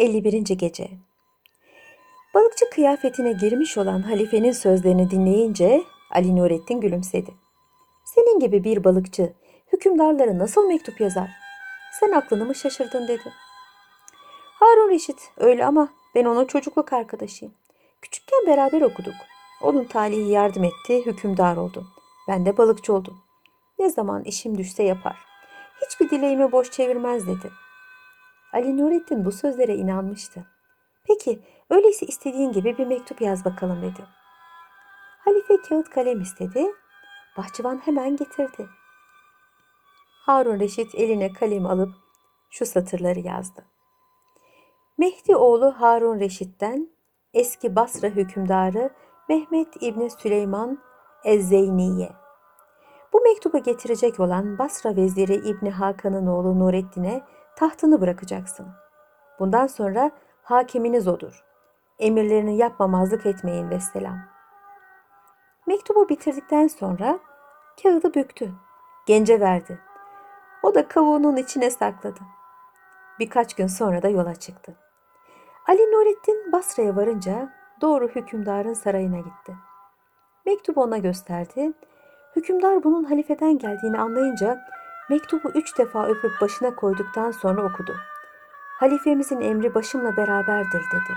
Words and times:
51. 0.00 0.56
Gece 0.56 0.88
Balıkçı 2.34 2.70
kıyafetine 2.70 3.32
girmiş 3.32 3.78
olan 3.78 4.02
halifenin 4.02 4.52
sözlerini 4.52 5.10
dinleyince 5.10 5.82
Ali 6.10 6.36
Nurettin 6.36 6.80
gülümsedi. 6.80 7.34
Senin 8.04 8.40
gibi 8.40 8.64
bir 8.64 8.84
balıkçı 8.84 9.32
hükümdarlara 9.72 10.38
nasıl 10.38 10.66
mektup 10.66 11.00
yazar? 11.00 11.30
Sen 12.00 12.12
aklını 12.12 12.44
mı 12.44 12.54
şaşırdın 12.54 13.08
dedi. 13.08 13.32
Harun 14.60 14.90
Reşit 14.90 15.30
öyle 15.36 15.66
ama 15.66 15.88
ben 16.14 16.24
onun 16.24 16.44
çocukluk 16.44 16.92
arkadaşıyım. 16.92 17.54
Küçükken 18.02 18.46
beraber 18.46 18.80
okuduk. 18.82 19.14
Onun 19.62 19.84
talihi 19.84 20.30
yardım 20.30 20.64
etti, 20.64 21.06
hükümdar 21.06 21.56
oldu. 21.56 21.86
Ben 22.28 22.46
de 22.46 22.56
balıkçı 22.56 22.92
oldum. 22.92 23.18
Ne 23.78 23.90
zaman 23.90 24.24
işim 24.24 24.58
düşse 24.58 24.82
yapar. 24.82 25.16
Hiçbir 25.86 26.10
dileğimi 26.10 26.52
boş 26.52 26.70
çevirmez 26.70 27.26
dedi. 27.26 27.50
Ali 28.52 28.76
Nurettin 28.76 29.24
bu 29.24 29.32
sözlere 29.32 29.76
inanmıştı. 29.76 30.46
Peki 31.06 31.42
öyleyse 31.70 32.06
istediğin 32.06 32.52
gibi 32.52 32.78
bir 32.78 32.86
mektup 32.86 33.20
yaz 33.20 33.44
bakalım 33.44 33.82
dedi. 33.82 34.04
Halife 35.24 35.56
kağıt 35.68 35.90
kalem 35.90 36.20
istedi. 36.20 36.66
Bahçıvan 37.36 37.76
hemen 37.84 38.16
getirdi. 38.16 38.68
Harun 40.26 40.60
Reşit 40.60 40.94
eline 40.94 41.32
kalem 41.32 41.66
alıp 41.66 41.90
şu 42.50 42.66
satırları 42.66 43.20
yazdı. 43.20 43.64
Mehdi 44.98 45.36
oğlu 45.36 45.74
Harun 45.78 46.20
Reşit'ten 46.20 46.88
eski 47.34 47.76
Basra 47.76 48.08
hükümdarı 48.08 48.90
Mehmet 49.28 49.82
İbni 49.82 50.10
Süleyman 50.10 50.78
Ezzeyniye. 51.24 52.12
Bu 53.12 53.20
mektubu 53.20 53.62
getirecek 53.62 54.20
olan 54.20 54.58
Basra 54.58 54.96
veziri 54.96 55.34
İbni 55.34 55.70
Hakan'ın 55.70 56.26
oğlu 56.26 56.58
Nurettin'e 56.58 57.22
tahtını 57.60 58.00
bırakacaksın. 58.00 58.66
Bundan 59.38 59.66
sonra 59.66 60.10
hakiminiz 60.42 61.08
odur. 61.08 61.44
Emirlerini 61.98 62.56
yapmamazlık 62.56 63.26
etmeyin 63.26 63.70
vesselam. 63.70 64.18
Mektubu 65.66 66.08
bitirdikten 66.08 66.66
sonra 66.66 67.18
kağıdı 67.82 68.14
büktü. 68.14 68.50
Gence 69.06 69.40
verdi. 69.40 69.80
O 70.62 70.74
da 70.74 70.88
kavuğunun 70.88 71.36
içine 71.36 71.70
sakladı. 71.70 72.20
Birkaç 73.18 73.54
gün 73.54 73.66
sonra 73.66 74.02
da 74.02 74.08
yola 74.08 74.34
çıktı. 74.34 74.74
Ali 75.68 75.82
Nurettin 75.82 76.52
Basra'ya 76.52 76.96
varınca 76.96 77.52
doğru 77.80 78.08
hükümdarın 78.08 78.74
sarayına 78.74 79.18
gitti. 79.18 79.56
Mektubu 80.46 80.82
ona 80.82 80.98
gösterdi. 80.98 81.72
Hükümdar 82.36 82.84
bunun 82.84 83.04
halifeden 83.04 83.58
geldiğini 83.58 83.98
anlayınca 83.98 84.60
mektubu 85.10 85.50
üç 85.54 85.78
defa 85.78 86.06
öpüp 86.06 86.40
başına 86.40 86.74
koyduktan 86.74 87.30
sonra 87.30 87.62
okudu. 87.62 87.96
Halifemizin 88.78 89.40
emri 89.40 89.74
başımla 89.74 90.16
beraberdir 90.16 90.80
dedi. 90.80 91.14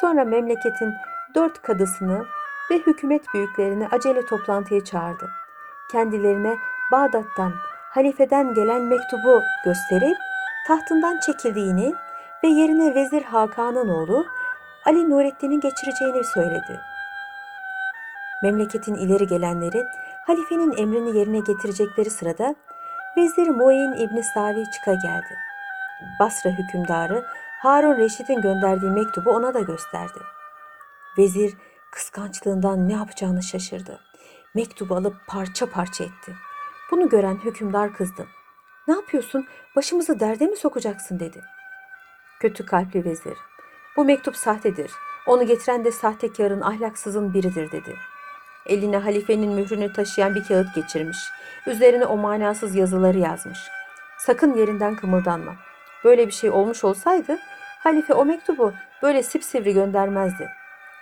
Sonra 0.00 0.24
memleketin 0.24 0.94
dört 1.34 1.62
kadısını 1.62 2.24
ve 2.70 2.78
hükümet 2.78 3.22
büyüklerini 3.34 3.88
acele 3.88 4.26
toplantıya 4.26 4.84
çağırdı. 4.84 5.30
Kendilerine 5.92 6.56
Bağdat'tan, 6.92 7.52
halifeden 7.90 8.54
gelen 8.54 8.82
mektubu 8.82 9.42
gösterip 9.64 10.16
tahtından 10.66 11.18
çekildiğini 11.26 11.94
ve 12.44 12.48
yerine 12.48 12.94
Vezir 12.94 13.22
Hakan'ın 13.22 13.88
oğlu 13.88 14.26
Ali 14.86 15.10
Nurettin'i 15.10 15.60
geçireceğini 15.60 16.24
söyledi. 16.24 16.80
Memleketin 18.42 18.94
ileri 18.94 19.26
gelenleri 19.26 19.86
halifenin 20.26 20.76
emrini 20.76 21.18
yerine 21.18 21.38
getirecekleri 21.38 22.10
sırada 22.10 22.54
Vezir 23.16 23.48
Muin 23.48 23.92
İbni 23.92 24.22
Savi 24.22 24.70
çıka 24.70 24.94
geldi. 24.94 25.38
Basra 26.20 26.50
hükümdarı 26.50 27.26
Harun 27.62 27.96
Reşit'in 27.96 28.40
gönderdiği 28.40 28.90
mektubu 28.90 29.30
ona 29.30 29.54
da 29.54 29.60
gösterdi. 29.60 30.18
Vezir 31.18 31.56
kıskançlığından 31.92 32.88
ne 32.88 32.92
yapacağını 32.92 33.42
şaşırdı. 33.42 34.00
Mektubu 34.54 34.94
alıp 34.94 35.14
parça 35.26 35.70
parça 35.70 36.04
etti. 36.04 36.34
Bunu 36.90 37.08
gören 37.08 37.38
hükümdar 37.44 37.92
kızdı. 37.92 38.26
Ne 38.88 38.94
yapıyorsun? 38.94 39.46
Başımızı 39.76 40.20
derde 40.20 40.46
mi 40.46 40.56
sokacaksın 40.56 41.20
dedi. 41.20 41.40
Kötü 42.40 42.66
kalpli 42.66 43.04
vezir. 43.04 43.38
Bu 43.96 44.04
mektup 44.04 44.36
sahtedir. 44.36 44.90
Onu 45.26 45.46
getiren 45.46 45.84
de 45.84 45.92
sahtekarın 45.92 46.60
ahlaksızın 46.60 47.34
biridir 47.34 47.72
dedi. 47.72 47.96
Eline 48.66 48.96
halifenin 48.96 49.52
mührünü 49.52 49.92
taşıyan 49.92 50.34
bir 50.34 50.44
kağıt 50.44 50.74
geçirmiş. 50.74 51.18
Üzerine 51.66 52.06
o 52.06 52.16
manasız 52.16 52.74
yazıları 52.74 53.18
yazmış. 53.18 53.58
Sakın 54.18 54.54
yerinden 54.54 54.96
kımıldanma. 54.96 55.52
Böyle 56.04 56.26
bir 56.26 56.32
şey 56.32 56.50
olmuş 56.50 56.84
olsaydı 56.84 57.38
halife 57.78 58.14
o 58.14 58.24
mektubu 58.24 58.72
böyle 59.02 59.22
sipsivri 59.22 59.74
göndermezdi. 59.74 60.50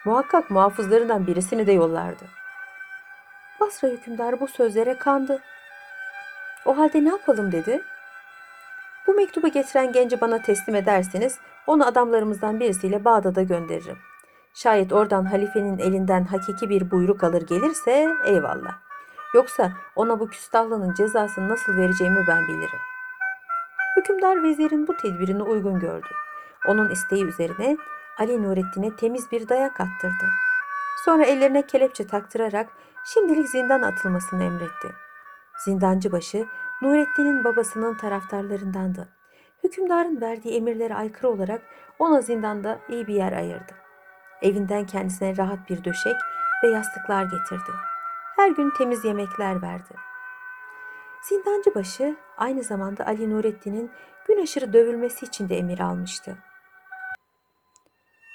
Muhakkak 0.05 0.51
muhafızlarından 0.51 1.27
birisini 1.27 1.67
de 1.67 1.73
yollardı. 1.73 2.25
Basra 3.61 3.89
hükümdarı 3.89 4.41
bu 4.41 4.49
sözlere 4.49 4.99
kandı. 4.99 5.43
O 6.65 6.79
halde 6.79 7.05
ne 7.05 7.09
yapalım 7.09 7.53
dedi. 7.53 7.83
Bu 9.07 9.15
mektubu 9.15 9.49
getiren 9.49 9.93
genci 9.93 10.21
bana 10.21 10.43
teslim 10.43 10.75
ederseniz 10.75 11.39
onu 11.67 11.87
adamlarımızdan 11.87 12.61
birisiyle 12.61 13.05
Bağdat'a 13.05 13.43
gönderirim. 13.43 13.99
Şayet 14.55 14.93
oradan 14.93 15.25
halifenin 15.25 15.79
elinden 15.79 16.25
hakiki 16.25 16.69
bir 16.69 16.91
buyruk 16.91 17.25
alır 17.25 17.43
gelirse 17.43 18.09
eyvallah. 18.25 18.79
Yoksa 19.35 19.73
ona 19.97 20.21
bu 20.21 20.29
küstahlığının 20.29 20.95
cezasını 20.95 21.49
nasıl 21.49 21.77
vereceğimi 21.77 22.25
ben 22.29 22.49
bilirim. 22.49 22.79
Hükümdar 23.97 24.43
vezirin 24.43 24.87
bu 24.87 24.97
tedbirini 24.97 25.43
uygun 25.43 25.81
gördü. 25.81 26.09
Onun 26.67 26.89
isteği 26.91 27.25
üzerine 27.25 27.77
Ali 28.19 28.43
Nurettin'e 28.43 28.97
temiz 28.97 29.33
bir 29.33 29.49
dayak 29.49 29.81
attırdı. 29.81 30.25
Sonra 31.05 31.25
ellerine 31.25 31.67
kelepçe 31.67 32.07
taktırarak 32.07 32.69
şimdilik 33.05 33.49
zindan 33.49 33.83
atılmasını 33.83 34.45
emretti. 34.45 34.89
Zindancı 35.65 36.13
başı 36.13 36.47
Nurettin'in 36.83 37.45
babasının 37.45 37.95
taraftarlarındandı. 37.95 39.09
Hükümdarın 39.65 40.21
verdiği 40.21 40.57
emirlere 40.57 40.95
aykırı 40.95 41.29
olarak 41.31 41.63
ona 41.99 42.21
zindanda 42.21 42.79
iyi 42.89 43.07
bir 43.07 43.15
yer 43.15 43.33
ayırdı. 43.33 43.88
Evinden 44.43 44.87
kendisine 44.87 45.37
rahat 45.37 45.71
bir 45.71 45.85
döşek 45.85 46.17
ve 46.65 46.69
yastıklar 46.69 47.23
getirdi. 47.23 47.73
Her 48.37 48.51
gün 48.51 48.71
temiz 48.71 49.05
yemekler 49.05 49.63
verdi. 49.63 49.95
Zindancı 51.23 51.75
başı 51.75 52.17
aynı 52.37 52.63
zamanda 52.63 53.07
Ali 53.07 53.31
Nurettin'in 53.31 53.91
gün 54.27 54.43
aşırı 54.43 54.73
dövülmesi 54.73 55.27
için 55.27 55.49
de 55.49 55.59
emir 55.59 55.81
almıştı. 55.81 56.39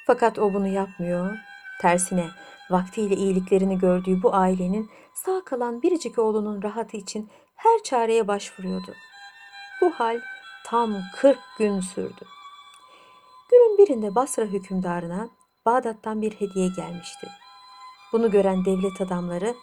Fakat 0.07 0.39
o 0.39 0.53
bunu 0.53 0.67
yapmıyor. 0.67 1.37
Tersine 1.81 2.29
vaktiyle 2.69 3.15
iyiliklerini 3.15 3.79
gördüğü 3.79 4.23
bu 4.23 4.35
ailenin 4.35 4.89
sağ 5.13 5.41
kalan 5.45 5.81
biricik 5.81 6.19
oğlunun 6.19 6.63
rahatı 6.63 6.97
için 6.97 7.29
her 7.55 7.83
çareye 7.83 8.27
başvuruyordu. 8.27 8.93
Bu 9.81 9.91
hal 9.91 10.19
tam 10.65 10.93
40 11.15 11.37
gün 11.57 11.79
sürdü. 11.79 12.25
Günün 13.51 13.77
birinde 13.77 14.15
Basra 14.15 14.43
hükümdarına 14.43 15.29
Bağdat'tan 15.65 16.21
bir 16.21 16.31
hediye 16.31 16.67
gelmişti. 16.67 17.27
Bunu 18.13 18.31
gören 18.31 18.65
devlet 18.65 19.01
adamları 19.01 19.55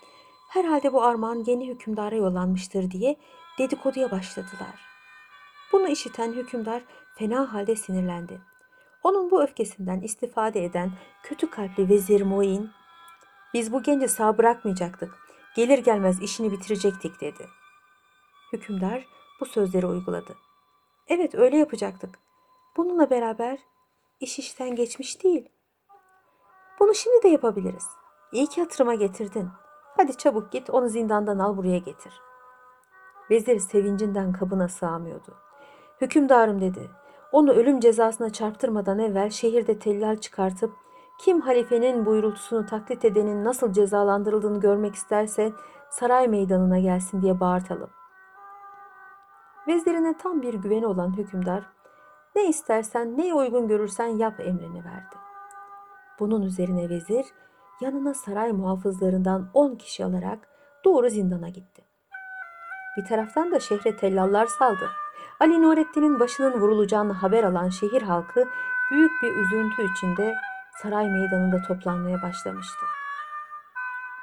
herhalde 0.49 0.93
bu 0.93 1.03
armağan 1.03 1.45
yeni 1.47 1.69
hükümdara 1.69 2.15
yollanmıştır 2.15 2.91
diye 2.91 3.17
dedikoduya 3.59 4.11
başladılar. 4.11 4.81
Bunu 5.73 5.89
işiten 5.89 6.33
hükümdar 6.33 6.83
fena 7.15 7.55
halde 7.55 7.77
sinirlendi. 7.77 8.41
Onun 9.03 9.31
bu 9.31 9.43
öfkesinden 9.43 10.01
istifade 10.01 10.65
eden 10.65 10.93
kötü 11.23 11.51
kalpli 11.51 11.89
vezir 11.89 12.23
Muin, 12.23 12.71
biz 13.55 13.73
bu 13.73 13.83
genci 13.83 14.09
sağ 14.09 14.39
bırakmayacaktık, 14.39 15.19
gelir 15.57 15.79
gelmez 15.79 16.23
işini 16.23 16.53
bitirecektik 16.53 17.21
dedi. 17.21 17.49
Hükümdar 18.53 19.07
bu 19.41 19.47
sözleri 19.47 19.87
uyguladı. 19.87 20.37
Evet 21.09 21.35
öyle 21.35 21.57
yapacaktık. 21.57 22.19
Bununla 22.77 23.11
beraber 23.11 23.59
iş 24.21 24.39
işten 24.39 24.77
geçmiş 24.77 25.25
değil. 25.25 25.49
Bunu 26.81 26.95
şimdi 26.95 27.23
de 27.23 27.29
yapabiliriz. 27.29 27.87
İyi 28.33 28.47
ki 28.47 28.61
hatırıma 28.61 28.95
getirdin. 28.95 29.49
Hadi 29.97 30.17
çabuk 30.17 30.53
git 30.53 30.71
onu 30.71 30.89
zindandan 30.89 31.39
al 31.39 31.57
buraya 31.57 31.79
getir. 31.79 32.21
Vezir 33.31 33.59
sevincinden 33.59 34.33
kabına 34.33 34.69
sığamıyordu. 34.69 35.35
Hükümdarım 36.01 36.61
dedi. 36.61 36.91
Onu 37.33 37.53
ölüm 37.53 37.81
cezasına 37.81 38.31
çarptırmadan 38.31 38.99
evvel 38.99 39.31
şehirde 39.31 39.79
tellal 39.79 40.17
çıkartıp 40.17 40.73
kim 41.21 41.41
halifenin 41.41 42.07
buyrultusunu 42.07 42.67
taklit 42.67 43.05
edenin 43.05 43.45
nasıl 43.45 43.73
cezalandırıldığını 43.73 44.61
görmek 44.61 44.95
isterse 44.95 45.53
saray 45.91 46.29
meydanına 46.29 46.79
gelsin 46.79 47.23
diye 47.23 47.41
bağırtalım. 47.41 47.91
Vezirine 49.69 50.17
tam 50.17 50.43
bir 50.43 50.55
güveni 50.55 50.87
olan 50.87 51.17
hükümdar 51.17 51.65
ne 52.37 52.49
istersen 52.49 53.19
ne 53.19 53.35
uygun 53.35 53.69
görürsen 53.69 54.07
yap 54.07 54.41
emrini 54.41 54.85
verdi. 54.85 55.30
Bunun 56.21 56.43
üzerine 56.43 56.89
vezir 56.89 57.27
yanına 57.81 58.15
saray 58.15 58.53
muhafızlarından 58.53 59.51
on 59.55 59.77
kişi 59.77 60.05
alarak 60.05 60.39
doğru 60.85 61.11
zindana 61.11 61.49
gitti. 61.49 61.85
Bir 62.97 63.05
taraftan 63.05 63.53
da 63.53 63.61
şehre 63.61 63.97
tellallar 63.97 64.47
saldı. 64.47 64.91
Ali 65.41 65.63
Nurettin'in 65.63 66.21
başının 66.21 66.61
vurulacağını 66.61 67.13
haber 67.13 67.45
alan 67.45 67.69
şehir 67.69 68.03
halkı 68.03 68.45
büyük 68.91 69.11
bir 69.23 69.33
üzüntü 69.33 69.93
içinde 69.93 70.35
saray 70.83 71.11
meydanında 71.11 71.63
toplanmaya 71.69 72.23
başlamıştı. 72.23 72.87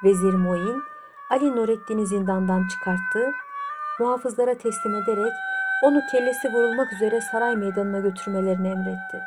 Vezir 0.04 0.34
Muin, 0.34 0.84
Ali 1.30 1.56
Nurettin'i 1.56 2.08
zindandan 2.08 2.68
çıkarttı, 2.68 3.32
muhafızlara 4.00 4.58
teslim 4.58 4.96
ederek 4.96 5.34
onu 5.84 6.02
kellesi 6.12 6.54
vurulmak 6.54 6.94
üzere 6.94 7.22
saray 7.22 7.56
meydanına 7.56 8.00
götürmelerini 8.00 8.68
emretti. 8.68 9.22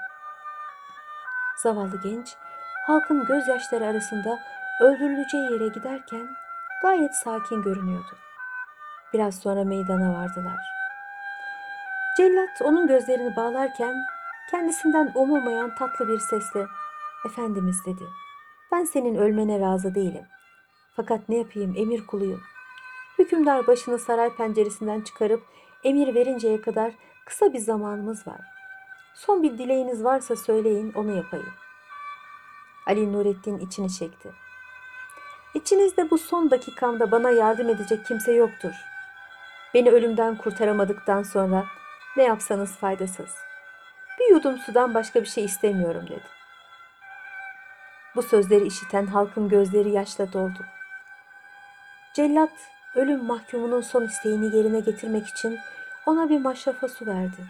Zavallı 1.56 2.00
genç, 2.02 2.37
halkın 2.90 3.25
gözyaşları 3.25 3.87
arasında 3.87 4.38
öldürüleceği 4.81 5.52
yere 5.52 5.69
giderken 5.69 6.28
gayet 6.82 7.14
sakin 7.14 7.62
görünüyordu. 7.62 8.16
Biraz 9.12 9.38
sonra 9.38 9.64
meydana 9.64 10.14
vardılar. 10.14 10.58
Cellat 12.16 12.62
onun 12.62 12.87
gözlerini 12.87 13.37
bağlarken 13.37 13.94
kendisinden 14.50 15.12
umulmayan 15.14 15.75
tatlı 15.75 16.08
bir 16.08 16.19
sesle 16.19 16.66
Efendimiz 17.26 17.76
dedi. 17.87 18.04
Ben 18.72 18.84
senin 18.84 19.14
ölmene 19.14 19.60
razı 19.60 19.94
değilim. 19.94 20.26
Fakat 20.96 21.28
ne 21.28 21.36
yapayım 21.36 21.75
emir 21.76 22.06
kuluyum. 22.06 22.40
Hükümdar 23.19 23.66
başını 23.66 23.98
saray 23.98 24.36
penceresinden 24.36 25.00
çıkarıp 25.00 25.43
emir 25.84 26.14
verinceye 26.14 26.60
kadar 26.60 26.93
kısa 27.26 27.52
bir 27.52 27.58
zamanımız 27.58 28.26
var. 28.26 28.40
Son 29.14 29.43
bir 29.43 29.58
dileğiniz 29.58 30.04
varsa 30.04 30.36
söyleyin 30.36 30.93
onu 30.93 31.16
yapayım. 31.16 31.52
Ali 32.87 33.12
Nurettin 33.12 33.59
içini 33.59 33.93
çekti. 33.93 34.32
İçinizde 35.55 36.11
bu 36.11 36.19
son 36.19 36.50
dakikamda 36.50 37.11
bana 37.11 37.31
yardım 37.31 37.69
edecek 37.69 38.06
kimse 38.06 38.32
yoktur. 38.32 38.73
Beni 39.75 39.91
ölümden 39.91 40.37
kurtaramadıktan 40.37 41.23
sonra 41.23 41.65
ne 42.17 42.23
yapsanız 42.23 42.77
faydasız. 42.77 43.37
Bir 44.21 44.35
yudum 44.35 44.59
sudan 44.59 44.94
başka 44.94 45.21
bir 45.21 45.27
şey 45.27 45.44
istemiyorum 45.44 46.06
dedi. 46.09 46.27
Bu 48.17 48.23
sözleri 48.23 48.67
işiten 48.67 49.06
halkın 49.06 49.49
gözleri 49.49 49.91
yaşla 49.91 50.32
doldu. 50.32 50.67
Cellat 52.15 52.53
ölüm 52.94 53.25
mahkumunun 53.25 53.81
son 53.81 54.05
isteğini 54.05 54.56
yerine 54.56 54.81
getirmek 54.81 55.27
için 55.27 55.59
ona 56.06 56.29
bir 56.29 56.41
maşrafa 56.41 56.88
su 56.88 57.06
verdi. 57.06 57.47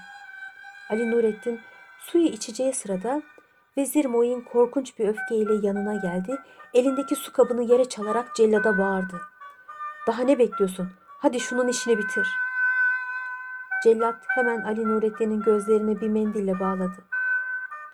Ali 0.90 1.10
Nurettin 1.10 1.60
suyu 1.98 2.24
içeceği 2.24 2.72
sırada 2.72 3.22
Vezir 3.76 4.04
Moyin 4.04 4.40
korkunç 4.40 4.98
bir 4.98 5.08
öfkeyle 5.08 5.66
yanına 5.66 5.94
geldi. 5.94 6.38
Elindeki 6.74 7.16
su 7.16 7.32
kabını 7.32 7.62
yere 7.62 7.84
çalarak 7.84 8.36
cellada 8.36 8.78
bağırdı. 8.78 9.20
Daha 10.06 10.22
ne 10.22 10.38
bekliyorsun? 10.38 10.90
Hadi 11.18 11.40
şunun 11.40 11.68
işini 11.68 11.98
bitir. 11.98 12.28
Cellat 13.84 14.24
hemen 14.28 14.62
Ali 14.62 14.84
Nurettin'in 14.84 15.40
gözlerini 15.40 16.00
bir 16.00 16.08
mendille 16.08 16.60
bağladı. 16.60 17.04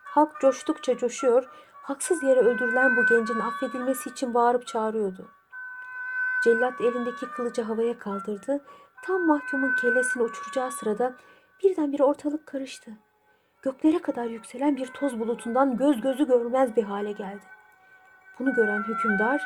Halk 0.04 0.40
coştukça 0.40 0.96
coşuyor, 0.96 1.48
haksız 1.72 2.22
yere 2.22 2.40
öldürülen 2.40 2.96
bu 2.96 3.06
gencin 3.06 3.38
affedilmesi 3.38 4.10
için 4.10 4.34
bağırıp 4.34 4.66
çağırıyordu. 4.66 5.28
Cellat 6.44 6.80
elindeki 6.80 7.26
kılıcı 7.26 7.62
havaya 7.62 7.98
kaldırdı. 7.98 8.64
Tam 9.02 9.26
mahkumun 9.26 9.76
kellesini 9.80 10.22
uçuracağı 10.22 10.72
sırada 10.72 11.16
birdenbire 11.62 12.04
ortalık 12.04 12.46
karıştı. 12.46 12.90
Göklere 13.66 13.98
kadar 13.98 14.24
yükselen 14.24 14.76
bir 14.76 14.86
toz 14.86 15.20
bulutundan 15.20 15.76
göz 15.76 16.00
gözü 16.00 16.26
görmez 16.26 16.76
bir 16.76 16.82
hale 16.82 17.12
geldi. 17.12 17.44
Bunu 18.38 18.54
gören 18.54 18.82
hükümdar 18.82 19.42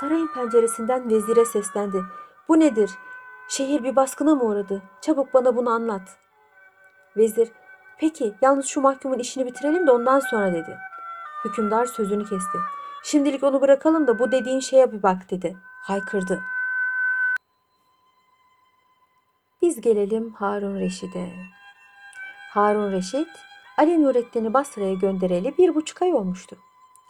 sarayın 0.00 0.28
penceresinden 0.34 1.10
vezire 1.10 1.44
seslendi. 1.44 2.02
Bu 2.48 2.60
nedir? 2.60 2.90
Şehir 3.48 3.84
bir 3.84 3.96
baskına 3.96 4.34
mı 4.34 4.44
uğradı? 4.44 4.82
Çabuk 5.00 5.34
bana 5.34 5.56
bunu 5.56 5.70
anlat. 5.70 6.18
Vezir, 7.16 7.48
peki 7.98 8.34
yalnız 8.42 8.66
şu 8.66 8.80
mahkumun 8.80 9.18
işini 9.18 9.46
bitirelim 9.46 9.86
de 9.86 9.90
ondan 9.90 10.20
sonra 10.20 10.52
dedi. 10.52 10.78
Hükümdar 11.44 11.86
sözünü 11.86 12.22
kesti. 12.22 12.58
Şimdilik 13.04 13.44
onu 13.44 13.60
bırakalım 13.60 14.06
da 14.06 14.18
bu 14.18 14.32
dediğin 14.32 14.60
şeye 14.60 14.92
bir 14.92 15.02
bak 15.02 15.30
dedi. 15.30 15.56
Haykırdı. 15.82 16.40
Biz 19.62 19.80
gelelim 19.80 20.32
Harun 20.32 20.80
Reşid'e. 20.80 21.32
Harun 22.50 22.92
Reşit, 22.92 23.28
Ali 23.78 24.02
Nurettin'i 24.02 24.54
Basra'ya 24.54 24.94
göndereli 24.94 25.58
bir 25.58 25.74
buçuk 25.74 26.02
ay 26.02 26.14
olmuştu. 26.14 26.56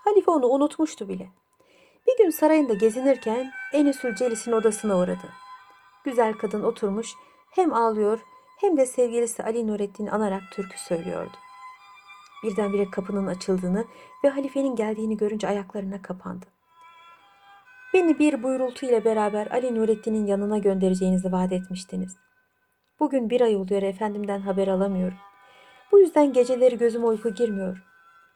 Halife 0.05 0.31
onu 0.31 0.47
unutmuştu 0.47 1.09
bile. 1.09 1.29
Bir 2.07 2.25
gün 2.25 2.31
sarayında 2.31 2.75
gezinirken 2.75 3.51
Enisül 3.73 4.15
Celis'in 4.15 4.53
odasına 4.53 4.99
uğradı. 4.99 5.29
Güzel 6.05 6.33
kadın 6.33 6.63
oturmuş 6.63 7.15
hem 7.51 7.73
ağlıyor 7.73 8.21
hem 8.61 8.77
de 8.77 8.87
sevgilisi 8.87 9.43
Ali 9.43 9.67
Nurettin'i 9.67 10.11
anarak 10.11 10.43
türkü 10.53 10.79
söylüyordu. 10.79 11.37
Birdenbire 12.43 12.91
kapının 12.91 13.27
açıldığını 13.27 13.85
ve 14.25 14.29
halifenin 14.29 14.77
geldiğini 14.77 15.17
görünce 15.17 15.49
ayaklarına 15.49 16.03
kapandı. 16.03 16.47
Beni 17.95 18.19
bir 18.19 18.43
buyrultu 18.43 18.87
ile 18.87 19.05
beraber 19.05 19.47
Ali 19.47 19.75
Nurettin'in 19.75 20.27
yanına 20.27 20.59
göndereceğinizi 20.59 21.33
vaat 21.33 21.53
etmiştiniz. 21.53 22.17
Bugün 23.01 23.31
bir 23.31 23.41
ay 23.41 23.57
oluyor 23.57 23.83
efendimden 23.83 24.41
haber 24.41 24.69
alamıyorum. 24.69 25.19
Bu 25.95 25.99
yüzden 25.99 26.33
geceleri 26.33 26.79
gözüme 26.79 27.07
uyku 27.07 27.35
girmiyor. 27.35 27.85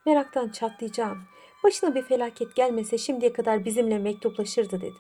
Meraktan 0.07 0.49
çatlayacağım. 0.49 1.19
Başına 1.65 1.95
bir 1.95 2.03
felaket 2.03 2.55
gelmese 2.55 2.99
şimdiye 2.99 3.33
kadar 3.33 3.65
bizimle 3.65 3.99
mektuplaşırdı 3.99 4.81
dedi. 4.81 4.97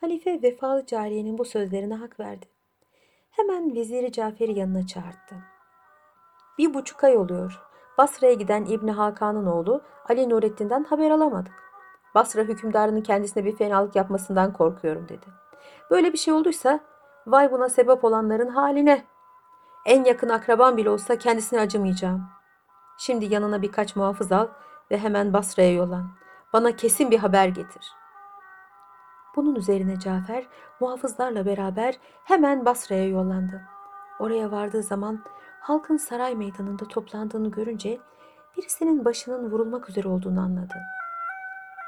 Halife 0.00 0.42
vefalı 0.42 0.86
cariyenin 0.86 1.38
bu 1.38 1.44
sözlerine 1.44 1.94
hak 1.94 2.20
verdi. 2.20 2.46
Hemen 3.30 3.74
veziri 3.74 4.12
Cafer'i 4.12 4.58
yanına 4.58 4.86
çağırdı. 4.86 5.44
Bir 6.58 6.74
buçuk 6.74 7.04
ay 7.04 7.16
oluyor. 7.16 7.62
Basra'ya 7.98 8.32
giden 8.32 8.64
İbni 8.64 8.90
Hakan'ın 8.90 9.46
oğlu 9.46 9.82
Ali 10.08 10.28
Nurettin'den 10.28 10.84
haber 10.84 11.10
alamadık. 11.10 11.54
Basra 12.14 12.42
hükümdarının 12.42 13.00
kendisine 13.00 13.44
bir 13.44 13.56
fenalık 13.56 13.96
yapmasından 13.96 14.52
korkuyorum 14.52 15.08
dedi. 15.08 15.26
Böyle 15.90 16.12
bir 16.12 16.18
şey 16.18 16.34
olduysa 16.34 16.80
vay 17.26 17.52
buna 17.52 17.68
sebep 17.68 18.04
olanların 18.04 18.48
haline. 18.48 19.17
En 19.88 20.04
yakın 20.04 20.28
akraban 20.28 20.76
bile 20.76 20.90
olsa 20.90 21.18
kendisine 21.18 21.60
acımayacağım. 21.60 22.22
Şimdi 22.98 23.24
yanına 23.34 23.62
birkaç 23.62 23.96
muhafız 23.96 24.32
al 24.32 24.48
ve 24.90 24.98
hemen 24.98 25.32
Basra'ya 25.32 25.72
yollan. 25.72 26.10
Bana 26.52 26.76
kesin 26.76 27.10
bir 27.10 27.18
haber 27.18 27.48
getir. 27.48 27.92
Bunun 29.36 29.54
üzerine 29.54 30.00
Cafer 30.00 30.44
muhafızlarla 30.80 31.46
beraber 31.46 31.98
hemen 32.24 32.64
Basra'ya 32.64 33.08
yollandı. 33.08 33.62
Oraya 34.18 34.50
vardığı 34.50 34.82
zaman 34.82 35.24
halkın 35.60 35.96
saray 35.96 36.34
meydanında 36.34 36.88
toplandığını 36.88 37.50
görünce 37.50 37.98
birisinin 38.56 39.04
başının 39.04 39.50
vurulmak 39.50 39.88
üzere 39.88 40.08
olduğunu 40.08 40.40
anladı. 40.40 40.74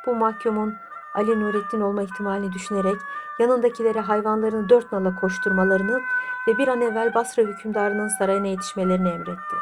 Bu 0.06 0.14
mahkumun 0.14 0.74
Ali 1.14 1.40
Nurettin 1.40 1.80
olma 1.80 2.02
ihtimalini 2.02 2.52
düşünerek 2.52 2.96
yanındakilere 3.40 4.00
hayvanlarını 4.00 4.68
dört 4.68 4.92
nala 4.92 5.14
koşturmalarını 5.14 6.00
ve 6.48 6.58
bir 6.58 6.68
an 6.68 6.80
evvel 6.80 7.14
Basra 7.14 7.42
hükümdarının 7.42 8.08
sarayına 8.08 8.46
yetişmelerini 8.46 9.08
emretti. 9.08 9.56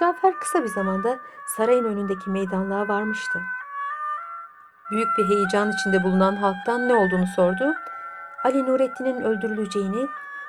Cafer 0.00 0.40
kısa 0.40 0.62
bir 0.62 0.68
zamanda 0.68 1.18
sarayın 1.46 1.84
önündeki 1.84 2.30
meydanlığa 2.30 2.88
varmıştı. 2.88 3.40
Büyük 4.90 5.08
bir 5.18 5.28
heyecan 5.28 5.70
içinde 5.70 6.02
bulunan 6.02 6.36
halktan 6.36 6.88
ne 6.88 6.94
olduğunu 6.94 7.26
sordu. 7.26 7.74
Ali 8.44 8.66
Nurettin'in 8.66 9.20
öldürüleceğini 9.20 10.08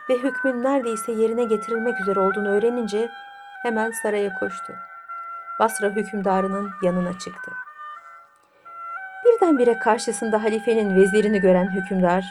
ve 0.10 0.18
hükmün 0.18 0.64
neredeyse 0.64 1.12
yerine 1.12 1.44
getirilmek 1.44 2.02
üzere 2.02 2.20
olduğunu 2.20 2.50
öğrenince 2.50 3.10
hemen 3.64 3.92
saraya 3.92 4.40
koştu. 4.40 4.74
Basra 5.60 5.90
hükümdarının 5.90 6.72
yanına 6.82 7.20
çıktı. 7.20 7.52
Birdenbire 9.30 9.80
karşısında 9.80 10.44
halifenin 10.44 10.96
vezirini 10.96 11.42
gören 11.42 11.72
hükümdar 11.72 12.26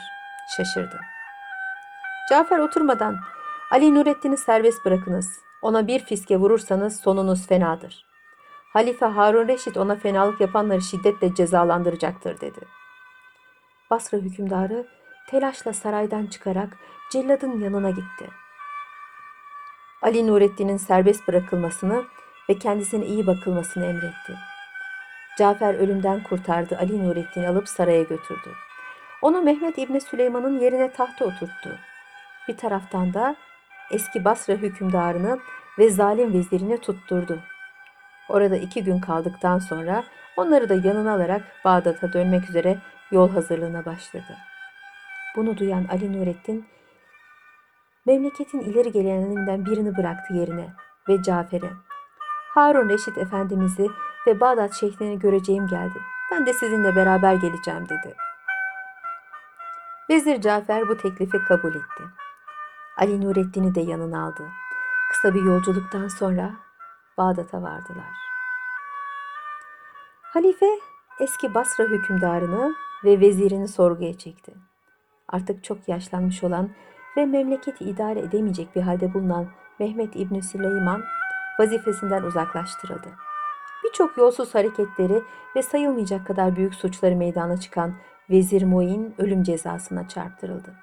şaşırdı. 0.57 0.99
Cafer 2.29 2.59
oturmadan 2.59 3.17
Ali 3.71 3.95
Nurettin'i 3.95 4.37
serbest 4.37 4.85
bırakınız. 4.85 5.41
Ona 5.61 5.87
bir 5.87 5.99
fiske 5.99 6.37
vurursanız 6.37 6.99
sonunuz 6.99 7.47
fenadır. 7.47 8.05
Halife 8.73 9.05
Harun 9.05 9.47
Reşit 9.47 9.77
ona 9.77 9.95
fenalık 9.95 10.41
yapanları 10.41 10.81
şiddetle 10.81 11.35
cezalandıracaktır 11.35 12.41
dedi. 12.41 12.59
Basra 13.89 14.17
hükümdarı 14.17 14.87
telaşla 15.29 15.73
saraydan 15.73 16.25
çıkarak 16.25 16.77
celladın 17.11 17.59
yanına 17.59 17.89
gitti. 17.89 18.29
Ali 20.01 20.27
Nurettin'in 20.27 20.77
serbest 20.77 21.27
bırakılmasını 21.27 22.03
ve 22.49 22.59
kendisine 22.59 23.05
iyi 23.05 23.27
bakılmasını 23.27 23.85
emretti. 23.85 24.48
Cafer 25.39 25.73
ölümden 25.73 26.23
kurtardı 26.23 26.77
Ali 26.77 27.03
Nurettin'i 27.03 27.47
alıp 27.47 27.69
saraya 27.69 28.03
götürdü. 28.03 28.49
Onu 29.21 29.41
Mehmet 29.41 29.77
İbni 29.77 30.01
Süleyman'ın 30.01 30.59
yerine 30.59 30.91
tahta 30.91 31.25
oturttu. 31.25 31.77
Bir 32.47 32.57
taraftan 32.57 33.13
da 33.13 33.35
eski 33.91 34.25
Basra 34.25 34.53
hükümdarını 34.53 35.39
ve 35.79 35.89
zalim 35.89 36.33
vezirini 36.33 36.81
tutturdu. 36.81 37.39
Orada 38.29 38.55
iki 38.55 38.83
gün 38.83 38.99
kaldıktan 38.99 39.59
sonra 39.59 40.03
onları 40.37 40.69
da 40.69 40.73
yanına 40.73 41.13
alarak 41.13 41.41
Bağdat'a 41.65 42.13
dönmek 42.13 42.49
üzere 42.49 42.77
yol 43.11 43.29
hazırlığına 43.29 43.85
başladı. 43.85 44.37
Bunu 45.35 45.57
duyan 45.57 45.85
Ali 45.91 46.19
Nurettin 46.19 46.65
memleketin 48.05 48.59
ileri 48.59 48.91
gelenlerinden 48.91 49.65
birini 49.65 49.97
bıraktı 49.97 50.33
yerine 50.33 50.69
ve 51.09 51.23
Cafer'e 51.23 51.69
Harun 52.53 52.89
Reşit 52.89 53.17
Efendimiz'i 53.17 53.87
ve 54.29 54.39
Bağdat 54.39 54.73
Şeyh'ini 54.73 55.19
göreceğim 55.19 55.67
geldi. 55.67 56.01
Ben 56.31 56.45
de 56.45 56.53
sizinle 56.53 56.95
beraber 56.95 57.33
geleceğim 57.33 57.89
dedi. 57.89 58.15
Vezir 60.09 60.41
Cafer 60.41 60.89
bu 60.89 60.97
teklifi 60.97 61.43
kabul 61.43 61.75
etti. 61.75 62.03
Ali 62.97 63.21
Nurettin'i 63.21 63.75
de 63.75 63.81
yanına 63.81 64.25
aldı. 64.25 64.43
Kısa 65.11 65.33
bir 65.33 65.43
yolculuktan 65.43 66.07
sonra 66.07 66.51
Bağdat'a 67.17 67.61
vardılar. 67.61 68.13
Halife 70.21 70.69
eski 71.19 71.53
Basra 71.53 71.83
hükümdarını 71.83 72.75
ve 73.03 73.19
vezirini 73.19 73.67
sorguya 73.67 74.17
çekti. 74.17 74.53
Artık 75.27 75.63
çok 75.63 75.87
yaşlanmış 75.87 76.43
olan 76.43 76.69
ve 77.17 77.25
memleketi 77.25 77.83
idare 77.83 78.19
edemeyecek 78.19 78.75
bir 78.75 78.81
halde 78.81 79.13
bulunan 79.13 79.47
Mehmet 79.79 80.15
İbni 80.15 80.43
Süleyman 80.43 81.03
vazifesinden 81.59 82.23
uzaklaştırıldı. 82.23 83.28
Birçok 83.83 84.17
yolsuz 84.17 84.55
hareketleri 84.55 85.23
ve 85.55 85.61
sayılmayacak 85.61 86.27
kadar 86.27 86.55
büyük 86.55 86.75
suçları 86.75 87.15
meydana 87.15 87.59
çıkan 87.59 87.93
Vezir 88.29 88.63
Muin 88.63 89.15
ölüm 89.17 89.43
cezasına 89.43 90.07
çarptırıldı. 90.07 90.73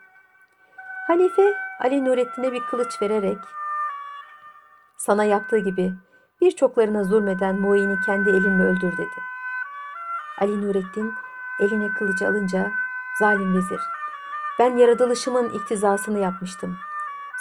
Halife 1.06 1.54
Ali 1.80 2.04
Nurettin'e 2.04 2.52
bir 2.52 2.60
kılıç 2.60 3.02
vererek 3.02 3.38
sana 4.96 5.24
yaptığı 5.24 5.58
gibi 5.58 5.92
birçoklarına 6.40 7.04
zulmeden 7.04 7.60
Muin'i 7.60 8.00
kendi 8.06 8.30
elinle 8.30 8.62
öldür 8.62 8.92
dedi. 8.92 9.20
Ali 10.40 10.62
Nurettin 10.62 11.12
eline 11.60 11.92
kılıcı 11.92 12.28
alınca 12.28 12.70
zalim 13.18 13.56
vezir 13.56 13.80
ben 14.58 14.76
yaratılışımın 14.76 15.50
iktizasını 15.50 16.18
yapmıştım. 16.18 16.76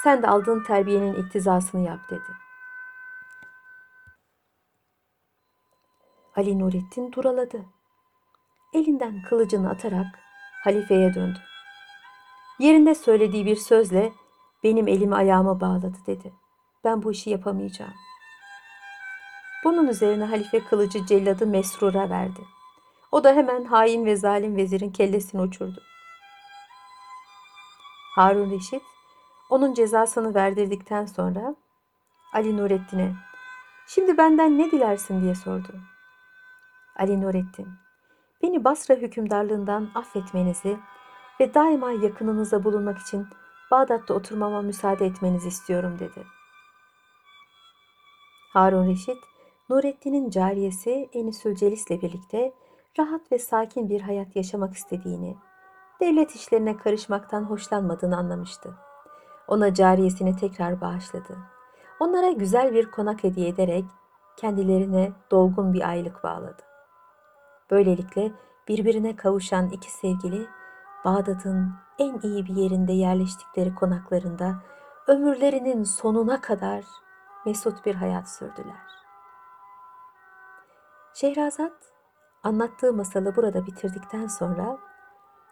Sen 0.04 0.24
de 0.24 0.28
aldığın 0.28 0.64
terbiyenin 0.64 1.14
iktizasını 1.14 1.82
yap 1.82 2.10
dedi. 2.10 2.45
Ali 6.36 6.60
Nurettin 6.60 7.12
duraladı. 7.12 7.66
Elinden 8.74 9.22
kılıcını 9.22 9.70
atarak 9.70 10.06
halifeye 10.64 11.14
döndü. 11.14 11.40
Yerinde 12.60 12.96
söylediği 12.96 13.46
bir 13.46 13.56
sözle 13.56 14.14
benim 14.64 14.88
elimi 14.88 15.16
ayağıma 15.16 15.62
bağladı 15.62 15.98
dedi. 16.08 16.34
Ben 16.84 17.04
bu 17.04 17.12
işi 17.12 17.30
yapamayacağım. 17.30 17.94
Bunun 19.64 19.88
üzerine 19.88 20.26
halife 20.26 20.60
kılıcı 20.60 21.06
celladı 21.06 21.48
Mesrur'a 21.48 22.10
verdi. 22.10 22.42
O 23.12 23.24
da 23.24 23.34
hemen 23.34 23.66
hain 23.66 24.06
ve 24.06 24.16
zalim 24.16 24.56
vezirin 24.56 24.90
kellesini 24.90 25.42
uçurdu. 25.42 25.82
Harun 28.16 28.52
Reşit 28.52 28.84
onun 29.50 29.74
cezasını 29.74 30.36
verdirdikten 30.36 31.06
sonra 31.06 31.56
Ali 32.34 32.58
Nurettin'e 32.58 33.14
şimdi 33.88 34.18
benden 34.18 34.58
ne 34.58 34.72
dilersin 34.72 35.22
diye 35.22 35.36
sordu. 35.36 35.95
Ali 36.96 37.22
Nurettin 37.22 37.68
beni 38.44 38.64
Basra 38.64 38.96
hükümdarlığından 38.96 39.90
affetmenizi 39.96 40.78
ve 41.40 41.54
daima 41.54 41.92
yakınınıza 41.92 42.64
bulunmak 42.64 42.98
için 42.98 43.28
Bağdat'ta 43.72 44.14
oturmama 44.14 44.62
müsaade 44.62 45.06
etmenizi 45.06 45.48
istiyorum 45.48 46.00
dedi. 46.00 46.24
Harun 48.54 48.88
Reşit, 48.88 49.18
Nurettin'in 49.70 50.30
cariyesi 50.30 51.10
Enisül 51.14 51.56
Celis'le 51.56 51.90
birlikte 51.90 52.54
rahat 53.00 53.32
ve 53.32 53.40
sakin 53.40 53.90
bir 53.90 54.02
hayat 54.02 54.36
yaşamak 54.36 54.74
istediğini, 54.74 55.38
devlet 56.02 56.36
işlerine 56.36 56.78
karışmaktan 56.78 57.44
hoşlanmadığını 57.44 58.18
anlamıştı. 58.18 58.74
Ona 59.48 59.74
cariyesini 59.74 60.36
tekrar 60.36 60.82
bağışladı. 60.82 61.38
Onlara 62.00 62.32
güzel 62.32 62.74
bir 62.74 62.92
konak 62.92 63.24
hediye 63.24 63.48
ederek 63.48 63.86
kendilerine 64.38 65.12
dolgun 65.32 65.74
bir 65.74 65.90
aylık 65.90 66.24
bağladı. 66.24 66.75
Böylelikle 67.72 68.32
birbirine 68.68 69.16
kavuşan 69.16 69.70
iki 69.70 69.92
sevgili 69.92 70.48
Bağdat'ın 71.06 71.74
en 72.00 72.20
iyi 72.20 72.46
bir 72.46 72.56
yerinde 72.56 72.94
yerleştikleri 72.94 73.76
konaklarında 73.76 74.56
ömürlerinin 75.08 75.84
sonuna 75.84 76.42
kadar 76.42 76.86
mesut 77.46 77.86
bir 77.86 77.96
hayat 77.96 78.30
sürdüler. 78.30 78.86
Şehrazat 81.14 81.94
anlattığı 82.44 82.94
masalı 82.94 83.36
burada 83.36 83.66
bitirdikten 83.66 84.28
sonra 84.28 84.78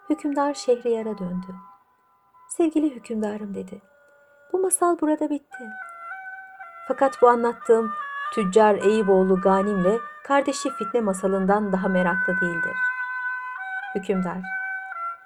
hükümdar 0.09 0.53
Şehriyar'a 0.53 1.17
döndü. 1.17 1.55
Sevgili 2.49 2.95
hükümdarım 2.95 3.53
dedi. 3.53 3.81
Bu 4.53 4.59
masal 4.59 4.99
burada 5.01 5.29
bitti. 5.29 5.69
Fakat 6.87 7.21
bu 7.21 7.27
anlattığım 7.27 7.91
tüccar 8.33 8.75
Eyüboğlu 8.75 9.41
Ganim'le 9.41 9.99
kardeşi 10.23 10.69
Fitne 10.69 11.01
masalından 11.01 11.71
daha 11.71 11.87
meraklı 11.87 12.41
değildir. 12.41 12.77
Hükümdar, 13.95 14.37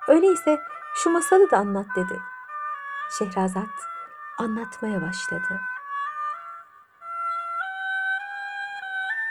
öyleyse 0.08 0.62
şu 0.96 1.10
masalı 1.10 1.52
da 1.52 1.58
anlat 1.58 1.86
dedi. 1.96 2.20
Şehrazat 3.20 3.70
anlatmaya 4.38 5.02
başladı. 5.02 5.60